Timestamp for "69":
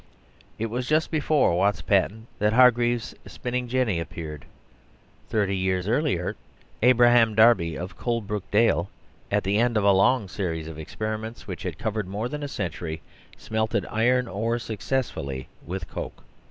10.79-10.85